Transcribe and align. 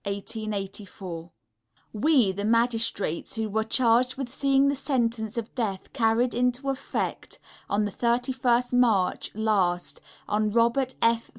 _We, 1.93 2.31
the 2.31 2.43
Magistrates 2.43 3.35
who 3.35 3.47
were 3.51 3.63
charged 3.63 4.15
with 4.15 4.29
seeing 4.29 4.67
the 4.67 4.75
sentence 4.75 5.37
of 5.37 5.53
death 5.53 5.93
carried 5.93 6.33
into 6.33 6.69
effect, 6.71 7.37
on 7.69 7.85
the 7.85 7.91
31st 7.91 8.73
March 8.73 9.29
last, 9.35 10.01
on 10.27 10.49
Robert 10.49 10.95
F. 11.03 11.29